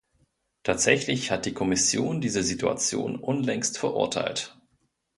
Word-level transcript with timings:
Tatsächlich 0.63 1.29
hat 1.29 1.45
die 1.45 1.53
Kommission 1.53 2.21
diese 2.21 2.41
Situation 2.41 3.17
unlängst 3.17 3.77
verurteilt. 3.77 4.57